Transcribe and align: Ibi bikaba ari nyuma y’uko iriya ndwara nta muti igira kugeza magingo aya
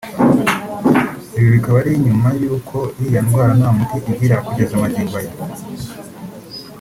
Ibi 1.37 1.47
bikaba 1.55 1.77
ari 1.81 1.91
nyuma 2.05 2.29
y’uko 2.41 2.77
iriya 2.99 3.21
ndwara 3.25 3.51
nta 3.59 3.69
muti 3.77 3.97
igira 4.11 4.35
kugeza 4.45 4.73
magingo 4.83 5.15
aya 5.21 5.33